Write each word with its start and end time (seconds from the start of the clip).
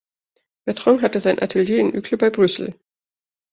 Bertrand 0.65 1.03
hatte 1.03 1.19
seine 1.19 1.43
Atelier 1.43 1.77
in 1.77 1.95
Uccle 1.95 2.17
bei 2.17 2.31
Brüssel. 2.31 2.73